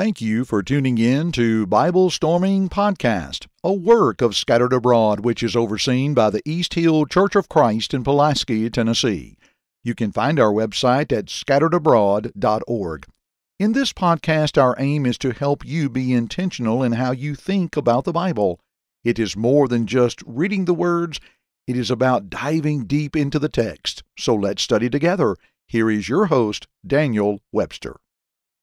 [0.00, 5.42] Thank you for tuning in to Bible Storming Podcast, a work of Scattered Abroad which
[5.42, 9.36] is overseen by the East Hill Church of Christ in Pulaski, Tennessee.
[9.84, 13.06] You can find our website at scatteredabroad.org.
[13.58, 17.76] In this podcast, our aim is to help you be intentional in how you think
[17.76, 18.58] about the Bible.
[19.04, 21.20] It is more than just reading the words,
[21.66, 24.02] it is about diving deep into the text.
[24.18, 25.36] So let's study together.
[25.66, 27.96] Here is your host, Daniel Webster.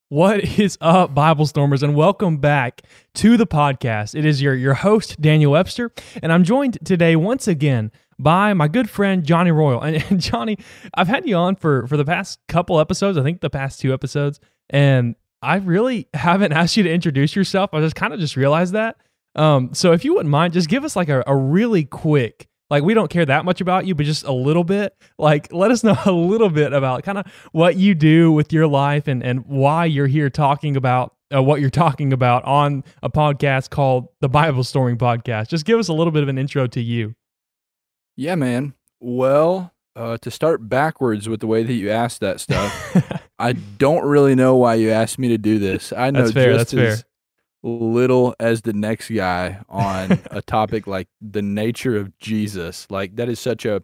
[0.09, 2.83] What is up, Bible Stormers, and welcome back
[3.15, 4.15] to the podcast.
[4.15, 5.91] It is your, your host, Daniel Webster,
[6.23, 9.81] and I'm joined today once again by my good friend Johnny Royal.
[9.81, 10.59] And, and, Johnny,
[10.93, 13.93] I've had you on for, for the past couple episodes, I think the past two
[13.93, 14.39] episodes,
[14.69, 17.73] and I really haven't asked you to introduce yourself.
[17.73, 18.95] I just kind of just realized that.
[19.35, 22.83] Um, so if you wouldn't mind, just give us like a, a really quick like
[22.83, 24.95] we don't care that much about you, but just a little bit.
[25.17, 28.67] Like let us know a little bit about kind of what you do with your
[28.67, 33.09] life and and why you're here talking about uh, what you're talking about on a
[33.09, 35.49] podcast called the Bible Storming Podcast.
[35.49, 37.15] Just give us a little bit of an intro to you.
[38.15, 38.73] Yeah, man.
[38.99, 44.05] Well, uh, to start backwards with the way that you asked that stuff, I don't
[44.05, 45.91] really know why you asked me to do this.
[45.91, 47.07] I know that's fair, just that's as fair
[47.63, 52.87] little as the next guy on a topic like the nature of Jesus.
[52.89, 53.83] Like that is such a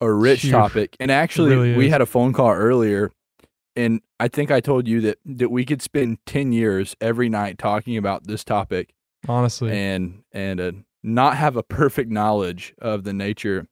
[0.00, 0.52] a rich Phew.
[0.52, 0.96] topic.
[0.98, 3.10] And actually, really we had a phone call earlier,
[3.76, 7.58] and I think I told you that that we could spend ten years every night
[7.58, 8.94] talking about this topic,
[9.28, 9.70] Honestly.
[9.72, 13.66] and and uh, not have a perfect knowledge of the nature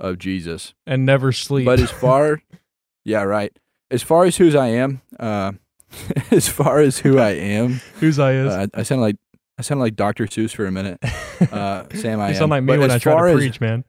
[0.00, 0.74] of Jesus.
[0.86, 1.66] and never sleep.
[1.66, 2.42] But as far,
[3.04, 3.56] yeah, right.
[3.90, 5.52] As far as whose I am, uh,
[6.30, 8.52] as far as who I am, Whose I is.
[8.52, 9.16] uh, I, I sound like
[9.58, 10.26] I sound like Dr.
[10.26, 10.98] Seuss for a minute.
[11.52, 12.38] Uh, Sam, I you am.
[12.38, 13.84] sound like me But when I try to as- preach, man.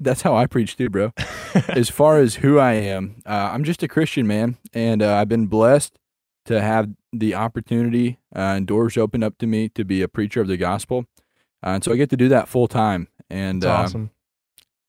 [0.00, 1.12] That's how I preach too, bro.
[1.68, 5.28] as far as who I am, uh, I'm just a Christian man, and uh, I've
[5.28, 5.98] been blessed
[6.46, 10.40] to have the opportunity uh, and doors opened up to me to be a preacher
[10.40, 11.06] of the gospel,
[11.64, 13.06] uh, and so I get to do that full time.
[13.30, 14.10] And uh, awesome.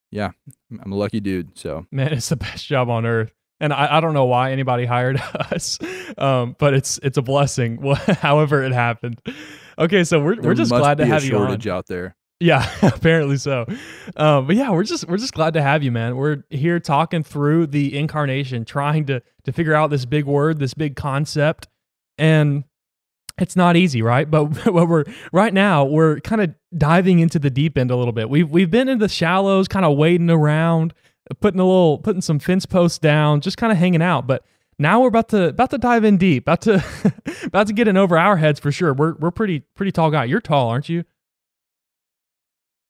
[0.09, 0.31] Yeah,
[0.81, 1.55] I'm a lucky dude.
[1.57, 3.31] So Man, it's the best job on earth.
[3.59, 5.17] And I, I don't know why anybody hired
[5.51, 5.79] us,
[6.17, 7.81] um, but it's it's a blessing.
[8.21, 9.21] However, it happened.
[9.79, 11.67] Okay, so we're there we're just glad to have you on.
[11.67, 12.15] out there.
[12.39, 13.65] Yeah, apparently so.
[14.15, 16.15] Um, but yeah, we're just we're just glad to have you, man.
[16.15, 20.75] We're here talking through the incarnation, trying to to figure out this big word, this
[20.75, 21.67] big concept,
[22.17, 22.63] and
[23.39, 24.29] it's not easy, right?
[24.29, 28.13] But what we're right now, we're kind of diving into the deep end a little
[28.13, 28.29] bit.
[28.29, 30.93] We've we've been in the shallows, kind of wading around,
[31.39, 34.27] putting a little putting some fence posts down, just kind of hanging out.
[34.27, 34.43] But
[34.79, 36.83] now we're about to about to dive in deep, about to
[37.43, 38.93] about to get in over our heads for sure.
[38.93, 40.25] We're we're pretty pretty tall guy.
[40.25, 41.03] You're tall, aren't you?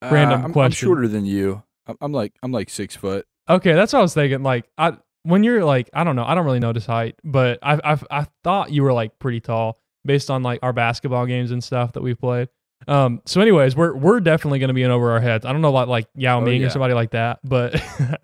[0.02, 1.64] Random Uh, I'm, I'm shorter than you.
[1.88, 3.26] I'm, I'm like I'm like six foot.
[3.50, 4.44] Okay, that's what I was thinking.
[4.44, 7.80] Like, I when you're like, I don't know, I don't really notice height, but I
[7.84, 11.64] I I thought you were like pretty tall based on like our basketball games and
[11.64, 12.50] stuff that we've played.
[12.88, 13.22] Um.
[13.26, 15.46] So, anyways, we're we're definitely going to be in over our heads.
[15.46, 16.68] I don't know like like Yao Oh, Ming yeah.
[16.68, 17.82] or somebody like that, but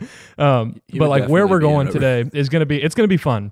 [0.38, 0.80] um.
[0.88, 3.18] He but like where we're going today is going to be it's going to be
[3.18, 3.52] fun.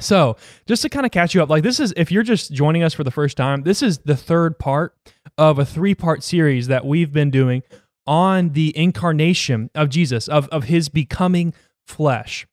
[0.00, 0.36] So,
[0.66, 2.94] just to kind of catch you up, like this is if you're just joining us
[2.94, 4.96] for the first time, this is the third part
[5.38, 7.62] of a three-part series that we've been doing
[8.06, 11.54] on the incarnation of Jesus, of of his becoming
[11.86, 12.46] flesh.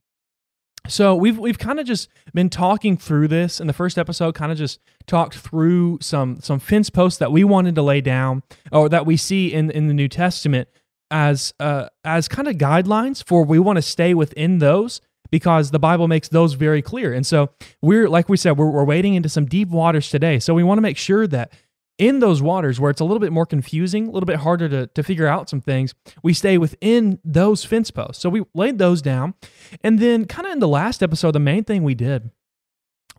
[0.87, 4.51] So we've we've kind of just been talking through this in the first episode, kind
[4.51, 8.89] of just talked through some some fence posts that we wanted to lay down or
[8.89, 10.67] that we see in in the New Testament
[11.09, 15.79] as uh as kind of guidelines for we want to stay within those because the
[15.79, 17.13] Bible makes those very clear.
[17.13, 17.49] And so
[17.81, 20.39] we're like we said, we're, we're wading into some deep waters today.
[20.39, 21.53] So we want to make sure that
[21.97, 24.87] in those waters where it's a little bit more confusing, a little bit harder to,
[24.87, 25.93] to figure out some things,
[26.23, 28.21] we stay within those fence posts.
[28.21, 29.35] So we laid those down.
[29.83, 32.31] And then, kind of in the last episode, the main thing we did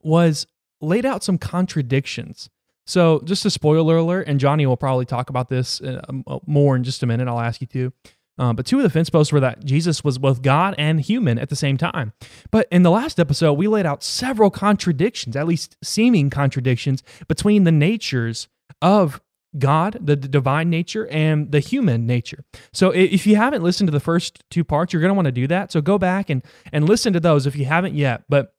[0.02, 0.46] was
[0.80, 2.50] laid out some contradictions.
[2.84, 6.74] So, just a spoiler alert, and Johnny will probably talk about this uh, um, more
[6.74, 7.28] in just a minute.
[7.28, 7.92] I'll ask you to.
[8.38, 11.38] Um, but two of the fence posts were that Jesus was both God and human
[11.38, 12.12] at the same time.
[12.50, 17.64] But in the last episode, we laid out several contradictions, at least seeming contradictions, between
[17.64, 18.48] the natures
[18.82, 19.20] of
[19.58, 22.44] God, the, divine nature, and the human nature.
[22.72, 25.32] So if you haven't listened to the first two parts, you're going to want to
[25.32, 25.72] do that.
[25.72, 26.42] So go back and
[26.72, 28.24] and listen to those if you haven't yet.
[28.28, 28.54] But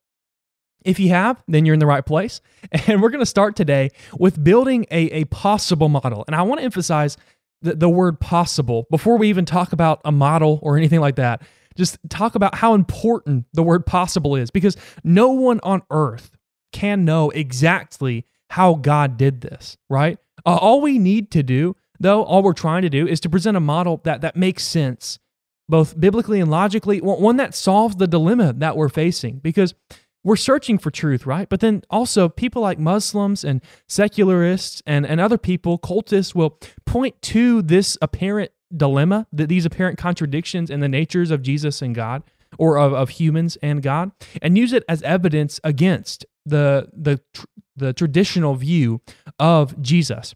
[0.84, 2.40] if you have, then you're in the right place.
[2.86, 6.24] And we're going to start today with building a, a possible model.
[6.26, 7.16] And I want to emphasize
[7.62, 11.42] the, the word possible before we even talk about a model or anything like that.
[11.76, 16.36] Just talk about how important the word possible is because no one on earth
[16.72, 20.18] can know exactly how God did this, right?
[20.46, 23.56] Uh, all we need to do, though, all we're trying to do is to present
[23.56, 25.18] a model that, that makes sense,
[25.68, 29.38] both biblically and logically, one that solves the dilemma that we're facing.
[29.38, 29.74] Because
[30.22, 31.48] we're searching for truth, right?
[31.48, 37.20] But then also people like Muslims and secularists and, and other people, cultists, will point
[37.22, 42.22] to this apparent dilemma, that these apparent contradictions in the natures of Jesus and God
[42.58, 47.20] or of, of humans and God, and use it as evidence against the the
[47.76, 49.00] the traditional view
[49.38, 50.34] of Jesus.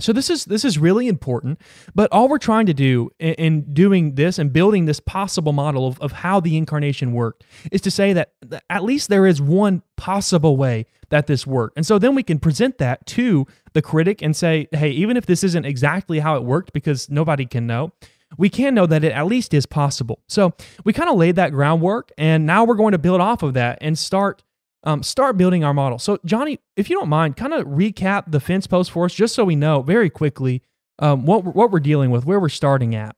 [0.00, 1.60] So this is this is really important,
[1.94, 5.86] but all we're trying to do in, in, doing this and building this possible model
[5.86, 8.32] of, of how the incarnation worked is to say that
[8.68, 11.76] at least there is one possible way that this worked.
[11.76, 15.26] And so then we can present that to the critic and say, hey, even if
[15.26, 17.92] this isn't exactly how it worked because nobody can know,
[18.38, 20.20] we can know that it at least is possible.
[20.26, 20.54] So
[20.84, 23.78] we kind of laid that groundwork, and now we're going to build off of that
[23.82, 24.42] and start
[24.84, 25.98] um, start building our model.
[25.98, 29.34] So Johnny, if you don't mind, kind of recap the fence post for us, just
[29.34, 30.62] so we know very quickly
[30.98, 33.16] um, what what we're dealing with, where we're starting at.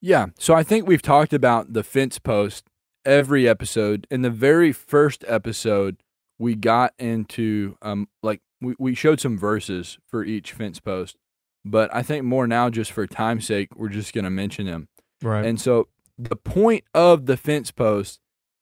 [0.00, 0.26] Yeah.
[0.38, 2.66] So I think we've talked about the fence post
[3.04, 4.06] every episode.
[4.10, 5.96] In the very first episode,
[6.38, 11.16] we got into um like we, we showed some verses for each fence post
[11.64, 14.88] but I think more now, just for time's sake, we're just going to mention them.
[15.22, 15.44] Right.
[15.44, 15.88] And so
[16.18, 18.20] the point of the fence post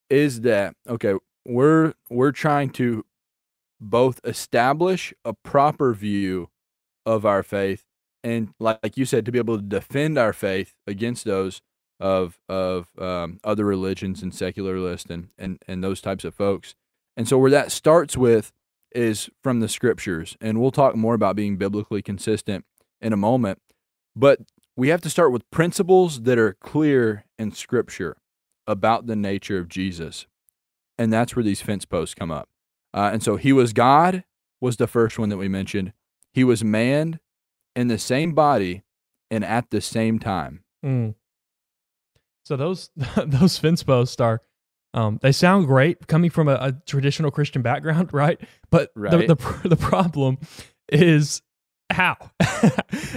[0.09, 3.05] is that okay, we're we're trying to
[3.79, 6.49] both establish a proper view
[7.05, 7.83] of our faith
[8.23, 11.61] and like you said to be able to defend our faith against those
[11.99, 16.75] of of um, other religions and secularists and, and and those types of folks
[17.17, 18.51] and so where that starts with
[18.95, 22.65] is from the scriptures and we'll talk more about being biblically consistent
[23.03, 23.59] in a moment.
[24.15, 24.39] But
[24.75, 28.17] we have to start with principles that are clear in Scripture
[28.65, 30.25] about the nature of Jesus.
[30.97, 32.49] And that's where these fence posts come up.
[32.93, 34.23] Uh, and so he was God,
[34.61, 35.93] was the first one that we mentioned.
[36.33, 37.19] He was man
[37.75, 38.83] in the same body
[39.31, 40.63] and at the same time.
[40.85, 41.15] Mm.
[42.45, 42.89] So those
[43.25, 44.41] those fence posts are
[44.93, 48.39] um, they sound great coming from a, a traditional Christian background, right?
[48.69, 49.27] But right.
[49.27, 50.37] The, the the problem
[50.91, 51.41] is
[51.89, 52.17] how?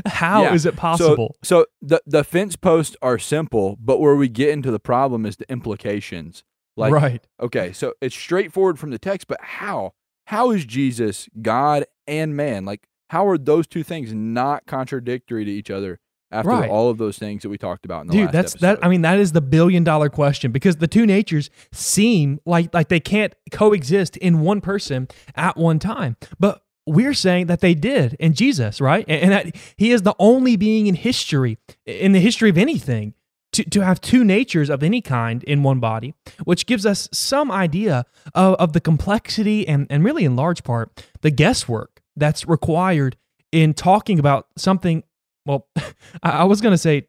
[0.07, 0.55] How yeah.
[0.55, 1.37] is it possible?
[1.43, 5.27] So, so the the fence posts are simple, but where we get into the problem
[5.27, 6.45] is the implications.
[6.77, 7.27] Like, right.
[7.41, 9.95] Okay, so it's straightforward from the text, but how?
[10.27, 12.65] How is Jesus God and man?
[12.65, 16.01] Like, how are those two things not contradictory to each other?
[16.33, 16.69] After right.
[16.69, 18.79] all of those things that we talked about in the Dude, that's episode.
[18.79, 18.85] that.
[18.85, 22.89] I mean, that is the billion dollar question because the two natures seem like like
[22.89, 25.07] they can't coexist in one person
[25.37, 26.17] at one time.
[26.41, 29.05] But we're saying that they did in Jesus, right?
[29.09, 33.15] And, that he is the only being in history, in the history of anything,
[33.57, 36.15] to, to have two natures of any kind in one body,
[36.45, 38.05] which gives us some idea
[38.35, 43.17] of, of the complexity and, and really, in large part, the guesswork that's required
[43.53, 45.03] in talking about something.
[45.45, 45.67] Well,
[46.23, 47.09] I was going to say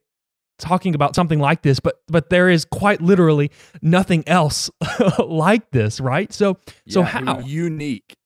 [0.59, 3.51] talking about something like this, but but there is quite literally
[3.81, 4.69] nothing else
[5.19, 6.33] like this, right?
[6.33, 8.17] So yeah, so how unique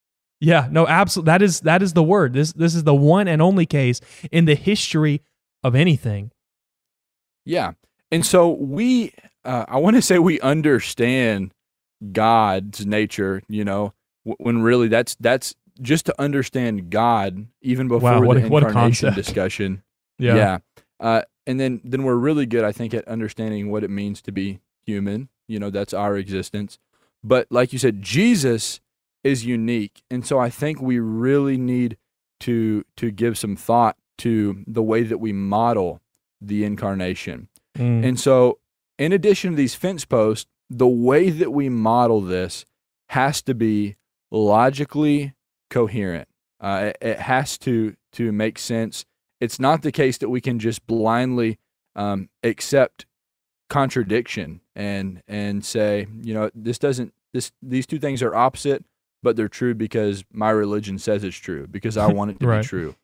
[0.42, 1.28] yeah, no, absolutely.
[1.28, 2.34] That is that is the word.
[2.34, 4.02] This this is the one and only case
[4.32, 5.22] in the history
[5.64, 6.32] of anything.
[7.46, 7.74] Yeah,
[8.12, 9.14] and so we,
[9.46, 11.54] uh, I want to say we understand
[12.12, 13.42] God's nature.
[13.48, 13.94] You know,
[14.24, 19.84] when really that's that's just to understand God even before wow, what, the incarnation discussion.
[20.20, 20.58] Yeah, yeah,
[21.00, 24.32] uh, and then then we're really good, I think, at understanding what it means to
[24.32, 25.30] be human.
[25.48, 26.78] You know, that's our existence.
[27.24, 28.82] But like you said, Jesus
[29.24, 30.04] is unique.
[30.10, 31.98] And so I think we really need
[32.42, 36.02] to to give some thought to the way that we model
[36.40, 37.48] the incarnation.
[37.78, 38.06] Mm.
[38.06, 38.60] And so
[38.98, 42.66] in addition to these fence posts, the way that we model this
[43.10, 43.98] has to be
[44.30, 45.34] logically
[45.70, 46.28] coherent.
[46.60, 49.06] Uh, it, it, has to to make sense.
[49.40, 51.58] It's not the case that we can just blindly
[51.96, 53.06] um, accept
[53.68, 58.86] contradiction and and say, you know, this doesn't this these two things are opposite
[59.24, 62.62] but they're true because my religion says it's true because I want it to right.
[62.62, 62.96] be true.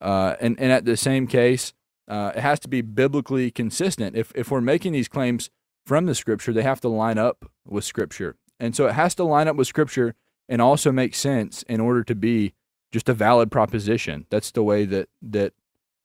[0.00, 1.72] Uh, and and at the same case,
[2.08, 4.16] uh, it has to be biblically consistent.
[4.16, 5.50] If if we're making these claims
[5.84, 9.24] from the Scripture, they have to line up with Scripture, and so it has to
[9.24, 10.14] line up with Scripture
[10.48, 12.54] and also make sense in order to be
[12.92, 14.26] just a valid proposition.
[14.30, 15.52] That's the way that that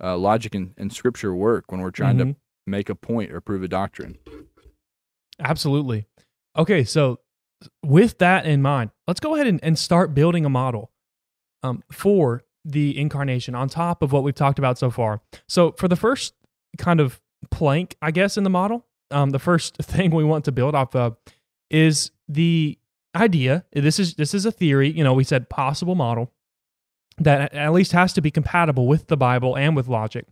[0.03, 2.31] uh, logic and, and, Scripture work when we're trying mm-hmm.
[2.31, 4.17] to make a point or prove a doctrine.
[5.39, 6.07] Absolutely.
[6.57, 7.19] Okay, so
[7.83, 10.91] with that in mind, let's go ahead and, and start building a model
[11.61, 15.21] um, for the incarnation on top of what we've talked about so far.
[15.47, 16.33] So, for the first
[16.77, 20.51] kind of plank, I guess, in the model, um, the first thing we want to
[20.51, 21.17] build off of
[21.69, 22.77] is the
[23.15, 23.65] idea.
[23.73, 24.91] This is this is a theory.
[24.91, 26.31] You know, we said possible model
[27.17, 30.25] that at least has to be compatible with the Bible and with logic.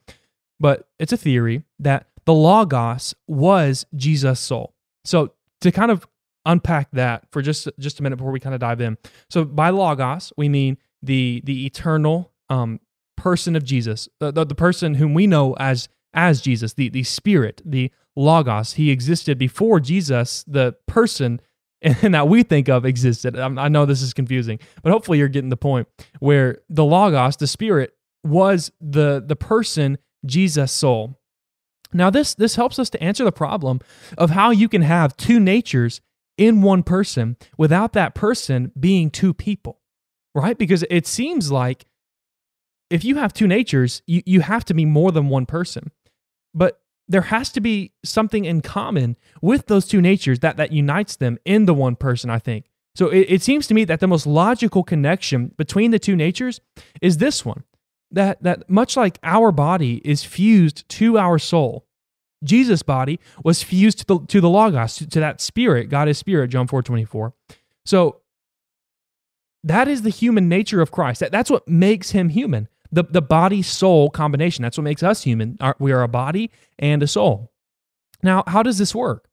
[0.59, 4.74] But it's a theory that the Logos was Jesus' soul.
[5.05, 6.07] So to kind of
[6.45, 8.98] unpack that for just just a minute before we kind of dive in.
[9.29, 12.79] So by logos, we mean the the eternal um,
[13.15, 17.03] person of Jesus, the, the, the person whom we know as as Jesus, the the
[17.03, 18.74] Spirit, the logos.
[18.74, 21.41] He existed before Jesus, the person
[21.82, 23.38] and that we think of existed.
[23.38, 25.88] I know this is confusing, but hopefully you're getting the point
[26.20, 31.20] where the logos, the spirit, was the the person Jesus soul.
[31.94, 33.79] Now this this helps us to answer the problem
[34.18, 36.01] of how you can have two natures
[36.38, 39.79] in one person without that person being two people.
[40.36, 40.57] Right?
[40.57, 41.86] Because it seems like
[42.89, 45.91] if you have two natures, you, you have to be more than one person.
[46.53, 51.15] But there has to be something in common with those two natures that, that unites
[51.15, 52.65] them in the one person, I think.
[52.95, 56.62] So it, it seems to me that the most logical connection between the two natures
[57.01, 57.63] is this one
[58.12, 61.86] that, that much like our body is fused to our soul,
[62.43, 65.89] Jesus' body was fused to the, to the Logos, to, to that spirit.
[65.89, 67.33] God is spirit, John 4 24.
[67.86, 68.21] So
[69.63, 71.20] that is the human nature of Christ.
[71.20, 74.63] That, that's what makes him human the, the body soul combination.
[74.63, 75.58] That's what makes us human.
[75.80, 77.51] We are a body and a soul.
[78.24, 79.28] Now, how does this work?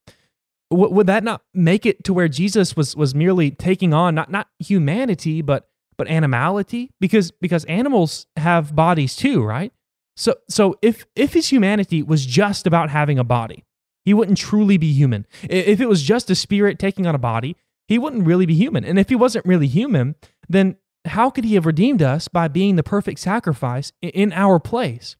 [0.70, 4.30] W- would that not make it to where Jesus was was merely taking on not
[4.30, 9.72] not humanity but but animality because because animals have bodies too, right?
[10.16, 13.64] So so if if his humanity was just about having a body,
[14.04, 15.26] he wouldn't truly be human.
[15.48, 17.56] If it was just a spirit taking on a body,
[17.88, 18.84] he wouldn't really be human.
[18.84, 20.14] And if he wasn't really human,
[20.48, 25.16] then how could he have redeemed us by being the perfect sacrifice in our place?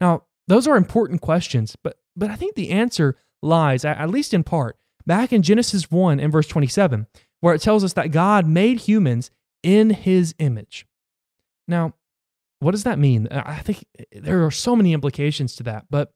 [0.00, 4.42] Now, those are important questions, but but I think the answer lies, at least in
[4.42, 7.06] part, back in Genesis 1 and verse 27,
[7.40, 9.30] where it tells us that God made humans
[9.62, 10.86] in his image.
[11.68, 11.94] Now,
[12.60, 13.28] what does that mean?
[13.30, 16.12] I think there are so many implications to that, but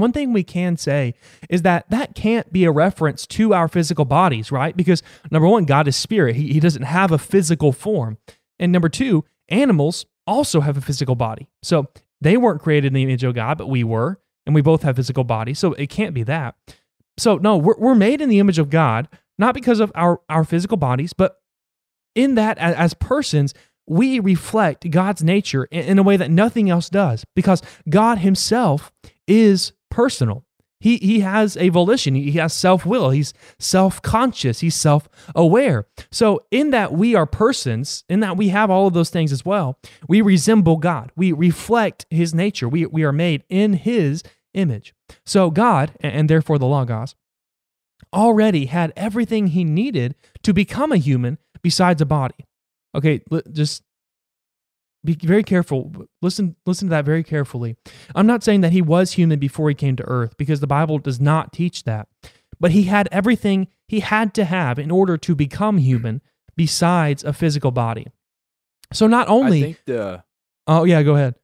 [0.00, 1.14] one thing we can say
[1.48, 4.76] is that that can't be a reference to our physical bodies, right?
[4.76, 8.18] Because number one, God is spirit, He, he doesn't have a physical form.
[8.58, 11.48] And number two, animals also have a physical body.
[11.62, 11.88] So
[12.20, 14.96] they weren't created in the image of God, but we were, and we both have
[14.96, 15.58] physical bodies.
[15.58, 16.54] So it can't be that.
[17.18, 20.44] So, no, we're, we're made in the image of God, not because of our, our
[20.44, 21.40] physical bodies, but
[22.14, 23.54] in that, as, as persons,
[23.86, 28.92] we reflect God's nature in, in a way that nothing else does because God Himself
[29.26, 30.44] is personal.
[30.80, 32.14] He, he has a volition.
[32.14, 33.10] He has self will.
[33.10, 34.60] He's self conscious.
[34.60, 35.86] He's self aware.
[36.10, 39.44] So, in that we are persons, in that we have all of those things as
[39.44, 39.78] well,
[40.08, 41.12] we resemble God.
[41.16, 42.68] We reflect his nature.
[42.68, 44.22] We, we are made in his
[44.54, 44.94] image.
[45.26, 47.14] So, God, and therefore the Logos,
[48.12, 52.46] already had everything he needed to become a human besides a body.
[52.94, 53.20] Okay,
[53.52, 53.82] just
[55.04, 55.92] be very careful.
[56.20, 57.76] Listen, listen to that very carefully.
[58.14, 60.98] I'm not saying that he was human before he came to earth because the Bible
[60.98, 62.08] does not teach that.
[62.58, 66.20] But he had everything he had to have in order to become human
[66.56, 68.08] besides a physical body.
[68.92, 70.24] So not only I think the
[70.66, 71.34] Oh yeah, go ahead.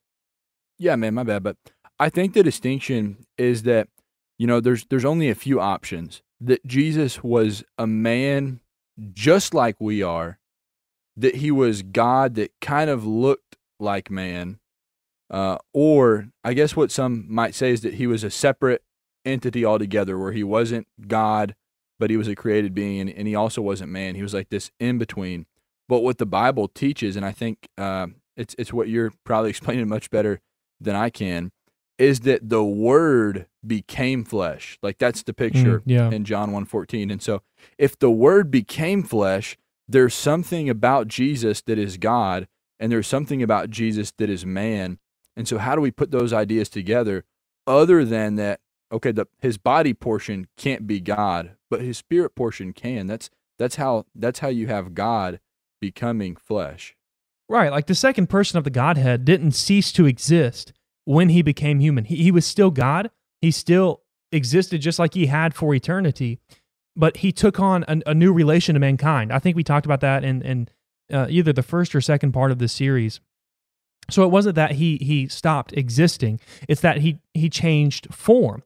[0.79, 1.57] Yeah, man, my bad, but
[1.99, 3.89] I think the distinction is that
[4.39, 6.23] you know, there's there's only a few options.
[6.39, 8.61] That Jesus was a man
[9.15, 10.39] just like we are
[11.17, 13.46] that he was God that kind of looked
[13.79, 14.59] like man.
[15.29, 18.83] Uh, or I guess what some might say is that he was a separate
[19.25, 21.55] entity altogether, where he wasn't God,
[21.99, 24.15] but he was a created being, and, and he also wasn't man.
[24.15, 25.47] He was like this in between.
[25.89, 29.89] But what the Bible teaches, and I think uh, it's it's what you're probably explaining
[29.89, 30.41] much better
[30.81, 31.51] than I can,
[31.99, 34.79] is that the Word became flesh.
[34.83, 36.11] Like that's the picture mm, yeah.
[36.11, 37.11] in John 1.14.
[37.11, 37.43] And so
[37.79, 39.57] if the Word became flesh,
[39.89, 44.99] there's something about Jesus that is God, and there's something about Jesus that is man.
[45.37, 47.25] And so, how do we put those ideas together
[47.67, 48.61] other than that?
[48.93, 53.07] Okay, the his body portion can't be God, but his spirit portion can.
[53.07, 55.41] That's that's how that's how you have God
[55.81, 56.95] becoming flesh.
[57.49, 60.73] Right, like the second person of the Godhead didn't cease to exist
[61.05, 62.05] when he became human.
[62.05, 63.11] He, he was still God.
[63.41, 64.03] He still
[64.33, 66.41] existed just like he had for eternity
[66.97, 69.33] but he took on a, a, new relation to mankind.
[69.33, 70.69] I think we talked about that in, in
[71.13, 73.21] uh, either the first or second part of the series.
[74.11, 78.63] So it wasn't that he he stopped existing; it's that he he changed form.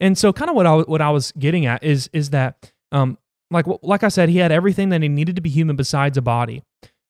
[0.00, 3.18] And so, kind of what I what I was getting at is is that um
[3.50, 6.22] like like I said, he had everything that he needed to be human besides a
[6.22, 6.62] body.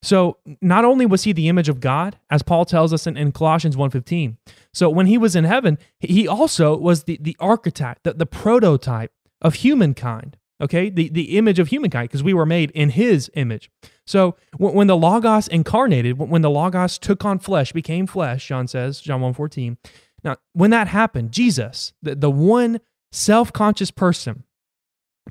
[0.02, 3.32] So not only was he the image of God, as Paul tells us in, in
[3.32, 4.36] Colossians 1.15,
[4.72, 9.12] so when he was in heaven, he also was the, the archetype, the, the prototype
[9.42, 13.70] of humankind okay the, the image of humankind because we were made in his image
[14.06, 18.66] so when, when the logos incarnated when the logos took on flesh became flesh john
[18.66, 19.76] says john 1.14
[20.24, 22.80] now when that happened jesus the, the one
[23.12, 24.44] self-conscious person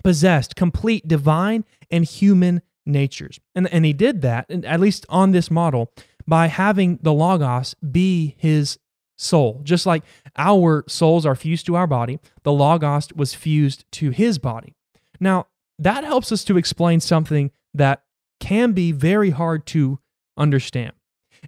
[0.03, 3.39] possessed complete divine and human natures.
[3.55, 5.91] And, and he did that, at least on this model,
[6.27, 8.77] by having the Logos be his
[9.17, 9.61] soul.
[9.63, 10.03] Just like
[10.37, 14.75] our souls are fused to our body, the Logos was fused to his body.
[15.19, 15.47] Now,
[15.77, 18.03] that helps us to explain something that
[18.39, 19.99] can be very hard to
[20.37, 20.93] understand,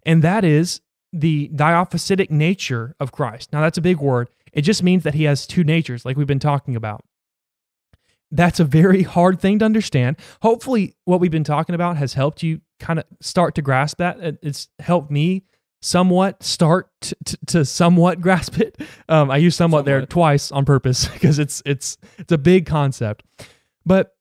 [0.06, 0.82] and that is
[1.14, 3.52] the dyophysitic nature of Christ.
[3.52, 4.30] Now, that's a big word.
[4.54, 7.04] It just means that he has two natures, like we've been talking about.
[8.32, 10.18] That's a very hard thing to understand.
[10.42, 14.38] Hopefully, what we've been talking about has helped you kind of start to grasp that.
[14.42, 15.44] It's helped me
[15.82, 18.80] somewhat start to, to, to somewhat grasp it.
[19.10, 22.66] Um, I use somewhat, somewhat, there twice on purpose because it's it's it's a big
[22.66, 23.24] concept.
[23.86, 24.16] But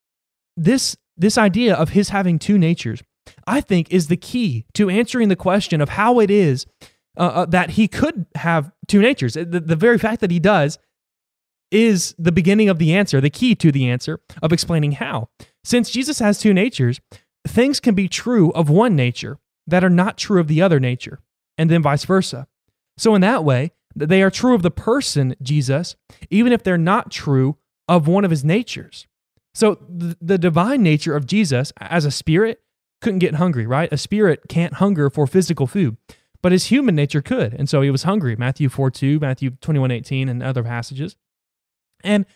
[0.57, 3.03] this this idea of his having two natures,
[3.47, 6.67] I think, is the key to answering the question of how it is
[7.17, 9.35] uh, uh, that he could have two natures.
[9.35, 10.79] The, the very fact that he does
[11.71, 15.29] is the beginning of the answer, the key to the answer of explaining how.
[15.63, 17.01] Since Jesus has two natures,
[17.47, 21.21] things can be true of one nature that are not true of the other nature,
[21.59, 22.47] and then vice versa.
[22.97, 25.97] So, in that way, they are true of the person, Jesus,
[26.31, 27.57] even if they're not true
[27.89, 29.07] of one of his natures.
[29.55, 32.63] So, the, divine nature of Jesus as a spirit
[33.01, 33.93] couldn't get hungry, right?
[33.93, 35.97] A spirit can't hunger for physical food,
[36.43, 37.55] but his human nature could.
[37.55, 38.37] And so he was hungry.
[38.37, 41.17] Matthew 4 2, Matthew 21 18, and other passages.
[42.05, 42.27] And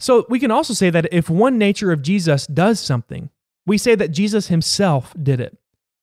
[0.00, 3.30] so we can also say that if one nature of Jesus does something,
[3.66, 5.56] we say that Jesus himself did it.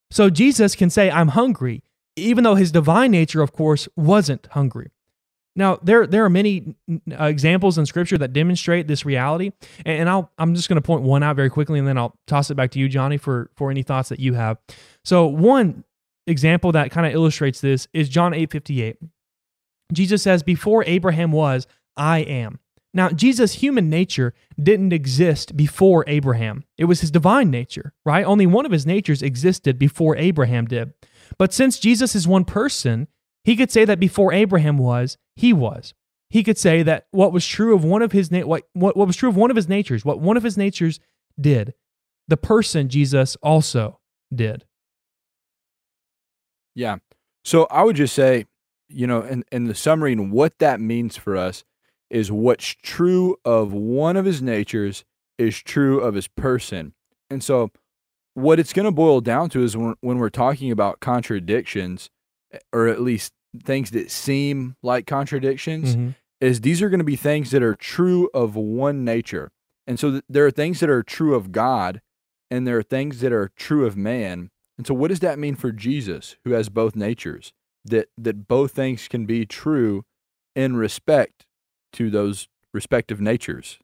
[0.09, 1.83] So Jesus can say, I'm hungry,
[2.15, 4.91] even though his divine nature, of course, wasn't hungry.
[5.55, 9.51] Now, there, there are many uh, examples in Scripture that demonstrate this reality,
[9.85, 12.49] and I'll, I'm just going to point one out very quickly, and then I'll toss
[12.49, 14.57] it back to you, Johnny, for, for any thoughts that you have.
[15.03, 15.83] So, one
[16.25, 18.97] example that kind of illustrates this is John 8 58.
[19.91, 21.67] Jesus says, Before Abraham was,
[21.97, 22.59] I am.
[22.93, 26.65] Now, Jesus' human nature didn't exist before Abraham.
[26.77, 28.25] It was his divine nature, right?
[28.25, 30.93] Only one of his natures existed before Abraham did.
[31.37, 33.07] But since Jesus is one person,
[33.43, 35.93] he could say that before Abraham was, he was.
[36.29, 39.15] He could say that what was true of one of his what, what, what was
[39.15, 40.99] true of one of his natures, what one of his natures
[41.39, 41.73] did,
[42.27, 43.99] the person Jesus also
[44.33, 44.65] did.
[46.73, 46.97] Yeah.
[47.43, 48.45] So I would just say,
[48.87, 51.63] you know, in, in the summary and what that means for us
[52.09, 55.03] is what's true of one of his natures
[55.37, 56.93] is true of his person.
[57.29, 57.71] And so,
[58.33, 62.09] what it's going to boil down to is when, when we're talking about contradictions,
[62.53, 63.33] eh, or at least
[63.63, 66.09] things that seem like contradictions, mm-hmm.
[66.39, 69.51] is these are going to be things that are true of one nature.
[69.87, 72.01] And so, th- there are things that are true of God,
[72.49, 74.51] and there are things that are true of man.
[74.77, 77.53] And so, what does that mean for Jesus, who has both natures?
[77.83, 80.03] That that both things can be true
[80.55, 81.45] in respect
[81.93, 83.79] to those respective natures?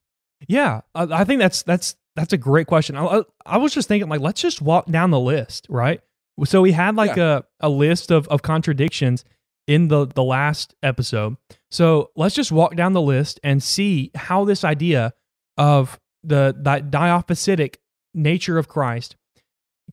[0.47, 2.95] Yeah, I think that's that's that's a great question.
[2.95, 6.01] I, I was just thinking like let's just walk down the list, right?
[6.45, 7.41] So we had like yeah.
[7.59, 9.25] a, a list of, of contradictions
[9.67, 11.37] in the the last episode.
[11.69, 15.13] So let's just walk down the list and see how this idea
[15.57, 17.75] of the, the dyophysitic
[18.13, 19.15] nature of Christ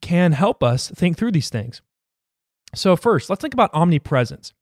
[0.00, 1.82] can help us think through these things.
[2.74, 4.52] So first, let's think about omnipresence.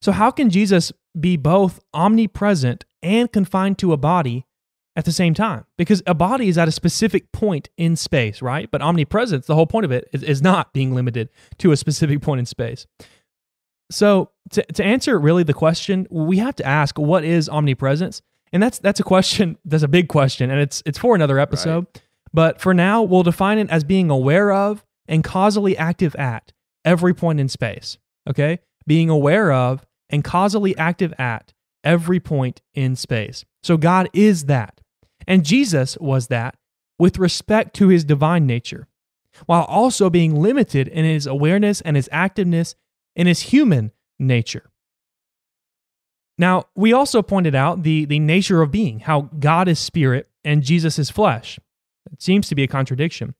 [0.00, 4.46] So how can Jesus be both omnipresent and confined to a body
[4.94, 8.70] at the same time because a body is at a specific point in space, right?
[8.70, 12.22] But omnipresence, the whole point of it is, is not being limited to a specific
[12.22, 12.86] point in space.
[13.90, 18.22] So to, to answer really the question, we have to ask what is omnipresence?
[18.52, 21.86] And that's that's a question, that's a big question, and it's it's for another episode.
[21.86, 22.02] Right.
[22.32, 26.52] But for now, we'll define it as being aware of and causally active at
[26.84, 27.98] every point in space.
[28.28, 28.58] Okay?
[28.86, 33.44] Being aware of and causally active at every point in space.
[33.62, 34.80] So God is that.
[35.26, 36.56] And Jesus was that
[36.98, 38.86] with respect to his divine nature,
[39.46, 42.74] while also being limited in his awareness and his activeness
[43.16, 44.70] in his human nature.
[46.38, 50.62] Now, we also pointed out the, the nature of being, how God is spirit and
[50.62, 51.58] Jesus is flesh.
[52.12, 53.34] It seems to be a contradiction.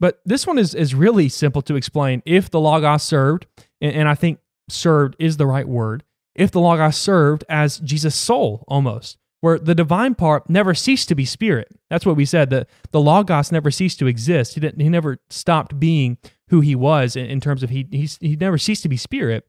[0.00, 2.22] But this one is, is really simple to explain.
[2.26, 3.46] If the Logos served,
[3.80, 6.02] and, and I think served is the right word,
[6.34, 11.14] if the Logos served as Jesus' soul almost, where the divine part never ceased to
[11.14, 11.68] be spirit.
[11.90, 12.50] That's what we said.
[12.50, 14.54] The, the Logos never ceased to exist.
[14.54, 16.18] He, didn't, he never stopped being
[16.52, 19.48] who he was in, in terms of he, he, he never ceased to be spirit.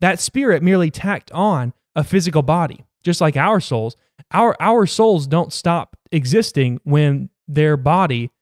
[0.00, 3.96] That spirit merely tacked on a physical body, just like our souls.
[4.32, 8.32] Our, our souls don't stop existing when their body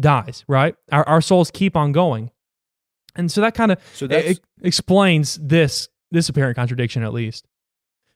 [0.00, 0.74] dies, right?
[0.90, 2.30] Our, our souls keep on going.
[3.14, 7.46] And so that kind of so that explains this this apparent contradiction at least.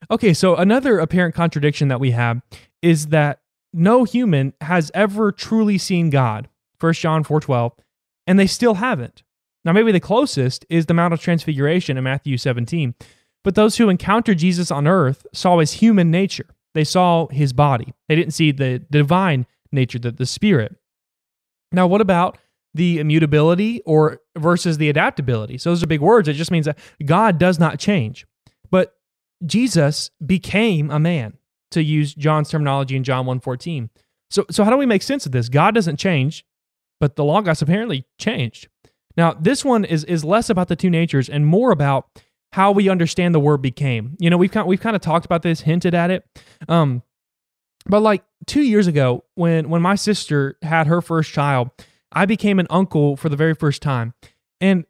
[0.09, 2.41] Okay, so another apparent contradiction that we have
[2.81, 6.49] is that no human has ever truly seen God.
[6.79, 7.73] 1 John 4:12,
[8.25, 9.21] and they still haven't.
[9.67, 12.95] Now maybe the closest is the Mount of Transfiguration in Matthew 17.
[13.43, 16.45] But those who encountered Jesus on earth saw his human nature.
[16.73, 17.93] They saw his body.
[18.07, 20.77] They didn't see the divine nature, the, the spirit.
[21.73, 22.37] Now, what about
[22.73, 25.57] the immutability or versus the adaptability?
[25.57, 26.29] So those are big words.
[26.29, 28.25] It just means that God does not change.
[28.71, 28.95] But
[29.45, 31.33] Jesus became a man,
[31.71, 33.89] to use John's terminology in John 1:14.
[34.29, 35.49] So so how do we make sense of this?
[35.49, 36.45] God doesn't change,
[37.01, 38.69] but the Logos apparently changed.
[39.17, 42.07] Now, this one is is less about the two natures and more about
[42.53, 44.15] how we understand the word became.
[44.19, 46.25] You know, we've kind we've kind of talked about this, hinted at it.
[46.69, 47.01] Um,
[47.87, 51.71] but like two years ago, when when my sister had her first child,
[52.11, 54.13] I became an uncle for the very first time,
[54.61, 54.85] and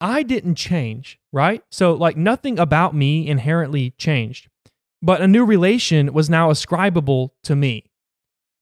[0.00, 1.64] I didn't change, right?
[1.70, 4.48] So like nothing about me inherently changed,
[5.00, 7.86] but a new relation was now ascribable to me.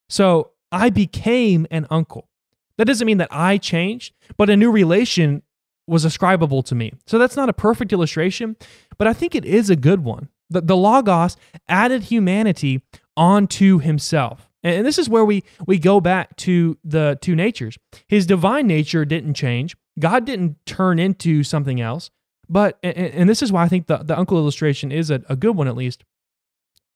[0.08, 2.29] So I became an uncle.
[2.80, 5.42] That doesn't mean that I changed, but a new relation
[5.86, 6.94] was ascribable to me.
[7.04, 8.56] So that's not a perfect illustration,
[8.96, 10.30] but I think it is a good one.
[10.48, 11.36] The, the Logos
[11.68, 12.80] added humanity
[13.18, 14.48] onto himself.
[14.62, 17.76] And this is where we, we go back to the two natures.
[18.08, 22.10] His divine nature didn't change, God didn't turn into something else.
[22.48, 25.36] But, and, and this is why I think the, the uncle illustration is a, a
[25.36, 26.02] good one at least.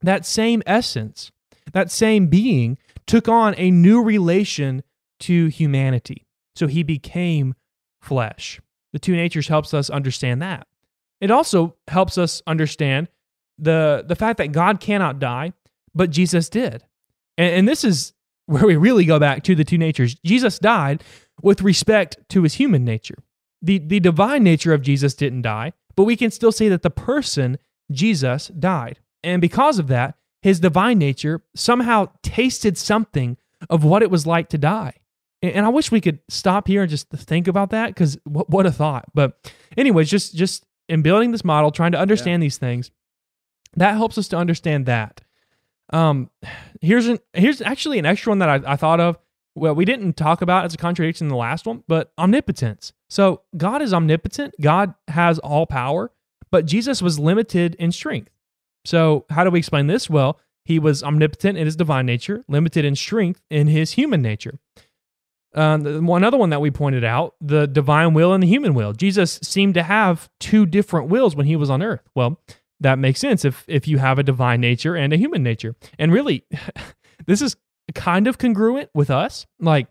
[0.00, 1.30] That same essence,
[1.74, 4.82] that same being took on a new relation
[5.24, 6.26] to humanity.
[6.56, 7.54] So he became
[8.00, 8.60] flesh.
[8.92, 10.66] The two natures helps us understand that.
[11.20, 13.08] It also helps us understand
[13.58, 15.52] the the fact that God cannot die,
[15.94, 16.84] but Jesus did.
[17.38, 18.12] And, and this is
[18.46, 20.16] where we really go back to the two natures.
[20.24, 21.02] Jesus died
[21.42, 23.16] with respect to his human nature.
[23.62, 26.90] The, the divine nature of Jesus didn't die, but we can still say that the
[26.90, 27.58] person,
[27.90, 28.98] Jesus, died.
[29.22, 33.38] And because of that, his divine nature somehow tasted something
[33.70, 34.92] of what it was like to die.
[35.52, 38.66] And I wish we could stop here and just think about that because what, what
[38.66, 39.04] a thought.
[39.14, 42.46] But anyways, just just in building this model, trying to understand yeah.
[42.46, 42.90] these things,
[43.76, 45.20] that helps us to understand that.
[45.92, 46.30] Um,
[46.80, 49.18] here's an here's actually an extra one that I, I thought of.
[49.56, 52.92] Well, we didn't talk about as a contradiction in the last one, but omnipotence.
[53.08, 54.54] So God is omnipotent.
[54.60, 56.10] God has all power,
[56.50, 58.30] but Jesus was limited in strength.
[58.84, 60.10] So how do we explain this?
[60.10, 64.58] Well, he was omnipotent in his divine nature, limited in strength in his human nature.
[65.54, 68.92] Um, another one that we pointed out the divine will and the human will.
[68.92, 72.02] Jesus seemed to have two different wills when he was on earth.
[72.14, 72.40] Well,
[72.80, 75.76] that makes sense if, if you have a divine nature and a human nature.
[75.98, 76.44] And really,
[77.26, 77.56] this is
[77.94, 79.46] kind of congruent with us.
[79.60, 79.86] Like,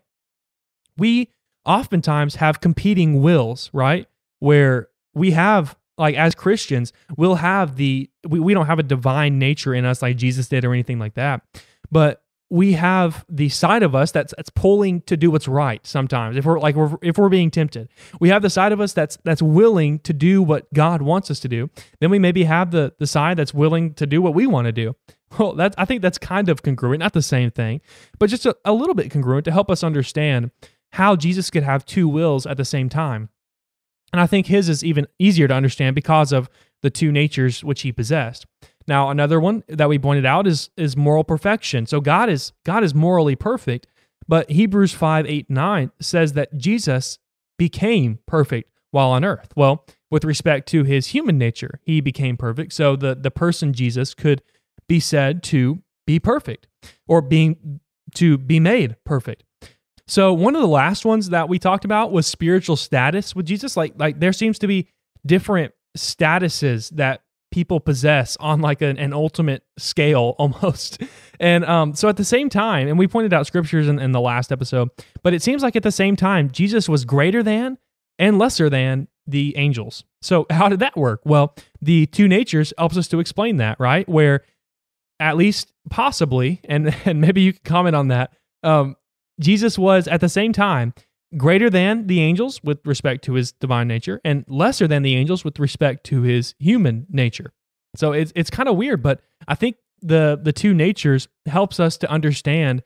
[0.96, 1.30] we
[1.64, 4.06] oftentimes have competing wills, right?
[4.40, 9.38] Where we have, like, as Christians, we'll have the, we, we don't have a divine
[9.38, 11.42] nature in us like Jesus did or anything like that.
[11.90, 12.22] But
[12.54, 16.36] we have the side of us that's that's pulling to do what's right sometimes.
[16.36, 17.88] If we're like we're, if we're being tempted
[18.20, 21.40] we have the side of us that's that's willing to do what god wants us
[21.40, 21.68] to do.
[21.98, 24.72] Then we maybe have the the side that's willing to do what we want to
[24.72, 24.94] do.
[25.36, 27.80] Well that i think that's kind of congruent not the same thing
[28.20, 30.52] but just a, a little bit congruent to help us understand
[30.92, 33.30] how jesus could have two wills at the same time.
[34.12, 36.48] And i think his is even easier to understand because of
[36.82, 38.46] the two natures which he possessed
[38.86, 41.86] now, another one that we pointed out is is moral perfection.
[41.86, 43.86] So God is God is morally perfect,
[44.28, 47.18] but Hebrews 5, 8, 9 says that Jesus
[47.58, 49.52] became perfect while on earth.
[49.56, 52.72] Well, with respect to his human nature, he became perfect.
[52.72, 54.42] So the, the person Jesus could
[54.86, 56.68] be said to be perfect
[57.08, 57.80] or being
[58.14, 59.44] to be made perfect.
[60.06, 63.76] So one of the last ones that we talked about was spiritual status with Jesus.
[63.76, 64.88] Like like there seems to be
[65.24, 67.22] different statuses that
[67.54, 71.00] people possess on like an, an ultimate scale almost.
[71.38, 74.20] And um, so at the same time, and we pointed out scriptures in, in the
[74.20, 74.90] last episode,
[75.22, 77.78] but it seems like at the same time, Jesus was greater than
[78.18, 80.02] and lesser than the angels.
[80.20, 81.20] So how did that work?
[81.24, 84.08] Well, the two natures helps us to explain that, right?
[84.08, 84.42] Where
[85.20, 88.32] at least possibly, and, and maybe you can comment on that,
[88.64, 88.96] um,
[89.40, 90.92] Jesus was at the same time
[91.36, 95.44] greater than the angels with respect to his divine nature and lesser than the angels
[95.44, 97.52] with respect to his human nature.
[97.96, 101.96] So it's it's kind of weird, but I think the the two natures helps us
[101.98, 102.82] to understand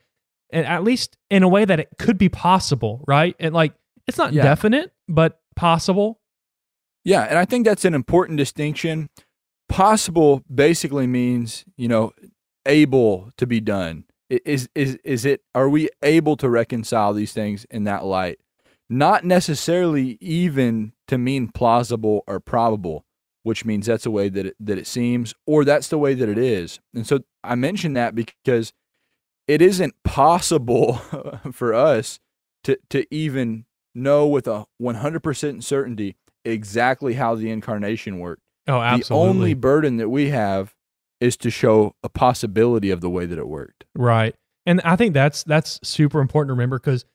[0.51, 3.35] and at least in a way that it could be possible, right?
[3.39, 3.73] And like
[4.07, 4.43] it's not yeah.
[4.43, 6.19] definite, but possible.
[7.03, 9.09] Yeah, and I think that's an important distinction.
[9.67, 12.11] Possible basically means, you know,
[12.65, 17.65] able to be done is is is it are we able to reconcile these things
[17.71, 18.39] in that light
[18.89, 23.05] not necessarily even to mean plausible or probable
[23.43, 26.29] which means that's the way that it, that it seems or that's the way that
[26.29, 28.73] it is and so i mention that because
[29.47, 30.93] it isn't possible
[31.51, 32.19] for us
[32.63, 33.65] to to even
[33.95, 36.15] know with a 100% certainty
[36.45, 38.43] exactly how the incarnation worked.
[38.67, 39.25] Oh, absolutely.
[39.25, 40.75] The only burden that we have
[41.19, 43.85] is to show a possibility of the way that it worked.
[43.95, 44.35] Right.
[44.65, 47.05] And I think that's that's super important to remember because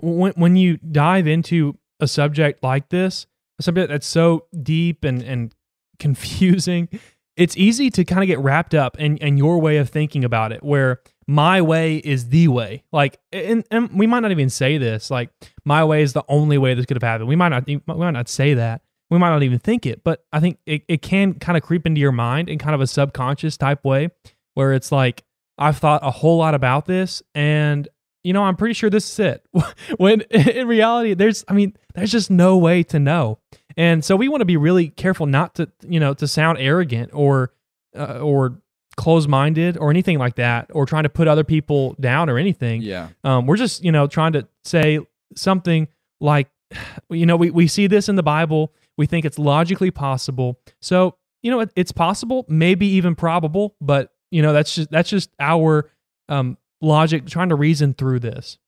[0.00, 3.26] when when you dive into a subject like this,
[3.58, 5.54] a subject that's so deep and and
[5.98, 6.88] confusing,
[7.36, 10.52] it's easy to kind of get wrapped up in, in your way of thinking about
[10.52, 12.82] it, where my way is the way.
[12.92, 15.30] Like, and, and we might not even say this, like,
[15.64, 17.28] my way is the only way this could have happened.
[17.28, 18.82] We might not, we might not say that.
[19.12, 21.86] We might not even think it, but I think it, it can kind of creep
[21.86, 24.08] into your mind in kind of a subconscious type way
[24.54, 25.22] where it's like,
[25.58, 27.86] I've thought a whole lot about this and
[28.24, 29.46] you know, I'm pretty sure this is it.
[29.98, 33.38] when in reality, there's, I mean, there's just no way to know.
[33.76, 37.10] And so we want to be really careful not to, you know, to sound arrogant
[37.12, 37.52] or,
[37.94, 38.62] uh, or
[38.96, 42.80] close-minded or anything like that, or trying to put other people down or anything.
[42.80, 43.08] Yeah.
[43.24, 45.00] Um, we're just, you know, trying to say
[45.36, 46.48] something like,
[47.10, 48.72] you know, we, we see this in the Bible.
[49.02, 50.60] We think it's logically possible.
[50.80, 55.10] So, you know, it, it's possible, maybe even probable, but you know, that's just, that's
[55.10, 55.90] just our,
[56.28, 58.58] um, logic trying to reason through this.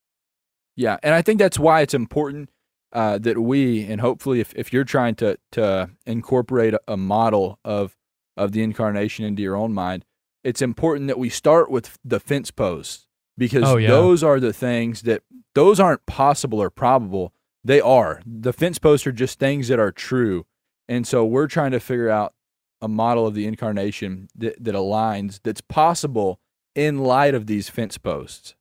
[0.77, 0.97] Yeah.
[1.03, 2.51] And I think that's why it's important
[2.93, 7.97] uh, that we and hopefully if, if you're trying to to incorporate a, model of
[8.37, 10.05] of the incarnation into your own mind
[10.45, 13.89] it's important that we start with the fence posts because Oh, yeah.
[13.89, 15.23] those are the things that
[15.55, 17.33] those aren't possible or probable
[17.65, 20.47] they are the fence posts are just things that are true
[20.89, 22.35] and so we're trying to figure out
[22.83, 26.39] a model of the incarnation that, that aligns that's possible
[26.75, 28.55] in light of these fence posts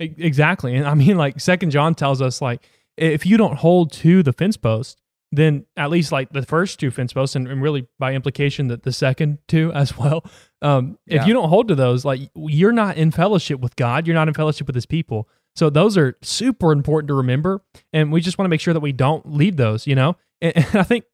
[0.00, 0.76] Exactly.
[0.76, 4.32] And I mean, like, Second John tells us, like, if you don't hold to the
[4.32, 5.00] fence post,
[5.30, 8.82] then at least like the first two fence posts, and, and really by implication that
[8.82, 10.24] the second two as well.
[10.62, 11.20] Um, Yeah.
[11.20, 14.28] If you don't hold to those, like you're not in fellowship with God, you're not
[14.28, 15.28] in fellowship with His people.
[15.58, 18.80] So those are super important to remember, and we just want to make sure that
[18.80, 19.88] we don't leave those.
[19.88, 21.04] You know, and, and I think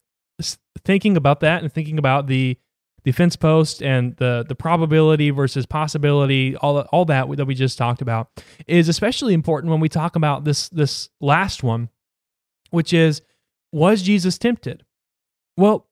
[0.84, 2.58] thinking about that and thinking about the
[3.12, 8.02] fence post and the the probability versus possibility, all all that that we just talked
[8.02, 8.28] about
[8.66, 11.88] is especially important when we talk about this this last one,
[12.68, 13.22] which is
[13.72, 14.84] was Jesus tempted?
[15.56, 15.88] Well,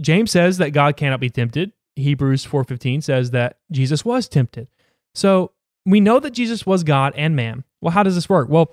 [0.00, 1.72] James says that God cannot be tempted.
[1.96, 4.68] Hebrews 4:15 says that Jesus was tempted.
[5.14, 5.53] So,
[5.86, 7.64] we know that Jesus was God and man.
[7.80, 8.48] Well, how does this work?
[8.48, 8.72] Well,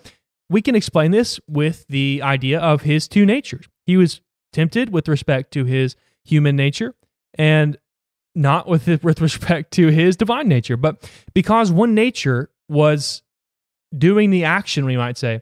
[0.50, 3.67] we can explain this with the idea of his two natures.
[3.86, 4.21] He was
[4.54, 6.95] tempted with respect to his human nature
[7.36, 7.78] and
[8.36, 13.24] not with with respect to his divine nature, but because one nature was
[13.97, 15.41] doing the action, we might say,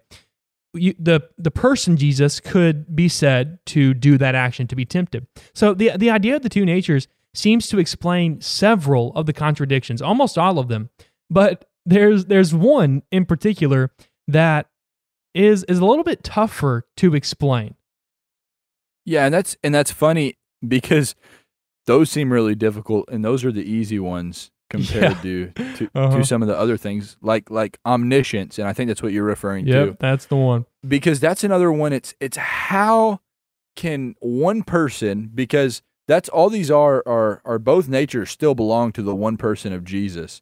[0.74, 5.28] you, the the person Jesus could be said to do that action to be tempted.
[5.54, 10.02] So the the idea of the two natures seems to explain several of the contradictions,
[10.02, 10.90] almost all of them.
[11.30, 13.92] But there's there's one in particular
[14.28, 14.68] that
[15.34, 17.76] is is a little bit tougher to explain.
[19.06, 20.36] Yeah, and that's and that's funny
[20.68, 21.16] because
[21.86, 25.22] those seem really difficult, and those are the easy ones compared Yeah.
[25.22, 26.18] to to, Uh-huh.
[26.18, 29.24] to some of the other things like like omniscience, and I think that's what you're
[29.24, 29.72] referring to.
[29.72, 30.66] Yep, that's the one.
[30.88, 31.94] Because that's another one.
[31.94, 33.22] It's it's how
[33.76, 39.02] can one person because that's all these are are are both natures still belong to
[39.02, 40.42] the one person of Jesus.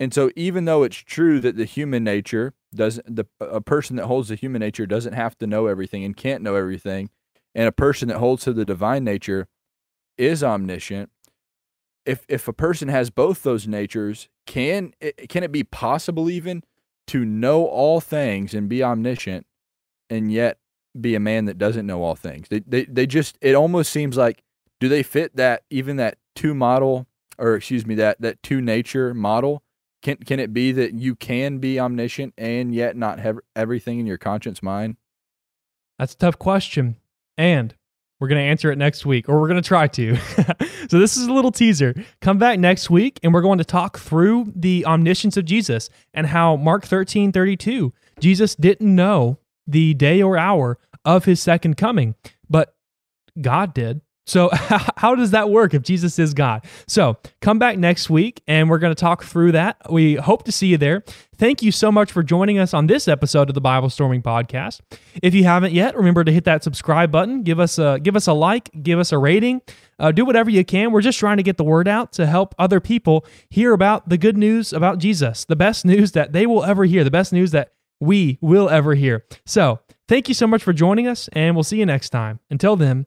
[0.00, 4.06] And so even though it's true that the human nature doesn't the a person that
[4.06, 7.10] holds the human nature doesn't have to know everything and can't know everything,
[7.54, 9.48] and a person that holds to the divine nature
[10.16, 11.10] is omniscient.
[12.06, 16.62] If if a person has both those natures, can it, can it be possible even
[17.08, 19.46] to know all things and be omniscient
[20.10, 20.58] and yet
[20.98, 22.48] be a man that doesn't know all things?
[22.48, 24.44] They they they just it almost seems like
[24.78, 27.06] do they fit that even that two model
[27.36, 29.62] or excuse me that that two nature model?
[30.08, 34.06] Can can it be that you can be omniscient and yet not have everything in
[34.06, 34.96] your conscience mind?
[35.98, 36.96] That's a tough question.
[37.36, 37.74] And
[38.18, 40.16] we're going to answer it next week, or we're going to try to.
[40.88, 41.94] so, this is a little teaser.
[42.22, 46.28] Come back next week, and we're going to talk through the omniscience of Jesus and
[46.28, 52.14] how Mark 13 32, Jesus didn't know the day or hour of his second coming,
[52.48, 52.74] but
[53.38, 54.00] God did.
[54.28, 54.50] So,
[54.96, 56.64] how does that work if Jesus is God?
[56.86, 59.78] So, come back next week and we're going to talk through that.
[59.90, 61.02] We hope to see you there.
[61.38, 64.80] Thank you so much for joining us on this episode of the Bible Storming Podcast.
[65.22, 67.42] If you haven't yet, remember to hit that subscribe button.
[67.42, 69.62] Give us a give us a like, give us a rating.
[69.98, 70.92] Uh, do whatever you can.
[70.92, 74.18] We're just trying to get the word out to help other people hear about the
[74.18, 77.52] good news about Jesus, the best news that they will ever hear, the best news
[77.52, 79.24] that we will ever hear.
[79.46, 82.40] So, thank you so much for joining us, and we'll see you next time.
[82.50, 83.06] Until then,